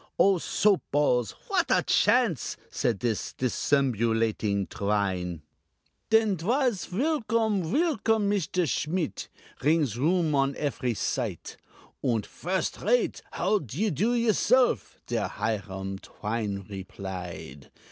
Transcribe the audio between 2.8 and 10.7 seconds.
dis Dissembulatin Twine. Den 'twas "Willkomm! willkomm, Mishder Schmit!" Ringsroom on